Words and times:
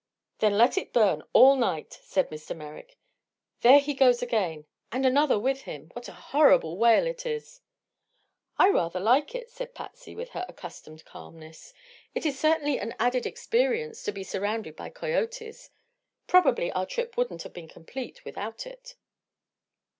"Then 0.39 0.57
let 0.57 0.79
it 0.79 0.93
burn 0.93 1.21
all 1.31 1.55
night," 1.55 1.99
said 2.01 2.31
Mr. 2.31 2.57
Merrick. 2.57 2.97
"There 3.59 3.77
he 3.77 3.93
goes 3.93 4.23
again 4.23 4.65
and 4.91 5.05
another 5.05 5.37
with 5.37 5.61
him! 5.65 5.89
What 5.93 6.07
a 6.07 6.11
horrible 6.13 6.75
wail 6.79 7.05
it 7.05 7.23
is." 7.23 7.61
"I 8.57 8.69
rather 8.69 8.99
like 8.99 9.35
it," 9.35 9.51
said 9.51 9.75
Patsy, 9.75 10.15
with 10.15 10.29
her 10.29 10.43
accustomed 10.49 11.05
calmness. 11.05 11.71
"It 12.15 12.25
is 12.25 12.39
certainly 12.39 12.79
an 12.79 12.95
added 12.97 13.27
experience 13.27 14.01
to 14.05 14.11
be 14.11 14.23
surrounded 14.23 14.75
by 14.75 14.89
coyotes. 14.89 15.69
Probably 16.25 16.71
our 16.71 16.87
trip 16.87 17.15
wouldn't 17.15 17.43
have 17.43 17.53
been 17.53 17.67
complete 17.67 18.25
without 18.25 18.65
it." 18.65 18.95